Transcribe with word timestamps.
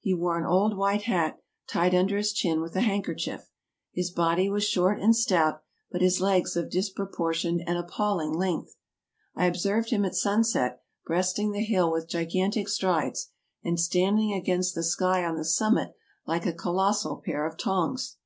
He 0.00 0.14
wore 0.14 0.38
an 0.38 0.46
old 0.46 0.74
white 0.74 1.02
hat, 1.02 1.38
tied 1.68 1.94
under 1.94 2.16
his 2.16 2.32
chin 2.32 2.62
with 2.62 2.74
a 2.76 2.80
handkerchief; 2.80 3.50
his 3.92 4.10
body 4.10 4.48
was 4.48 4.64
short 4.64 4.98
and 5.00 5.14
stout, 5.14 5.60
but 5.92 6.00
his 6.00 6.18
legs 6.18 6.56
of 6.56 6.70
disproportioned 6.70 7.62
and 7.66 7.76
appalling 7.76 8.32
length. 8.32 8.74
I 9.34 9.44
observed 9.44 9.90
him 9.90 10.06
at 10.06 10.14
sunset, 10.14 10.80
breasting 11.04 11.52
the 11.52 11.62
hill 11.62 11.92
with 11.92 12.08
gigantic 12.08 12.70
strides, 12.70 13.28
and 13.62 13.78
standing 13.78 14.32
against 14.32 14.74
the 14.74 14.82
sky 14.82 15.22
on 15.26 15.36
the 15.36 15.44
summit 15.44 15.92
like 16.26 16.46
a 16.46 16.54
colossal 16.54 17.20
pair 17.22 17.46
of 17.46 17.58
tongs. 17.58 18.16